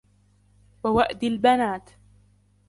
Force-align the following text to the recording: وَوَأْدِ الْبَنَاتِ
وَوَأْدِ 0.83 1.23
الْبَنَاتِ 1.23 1.89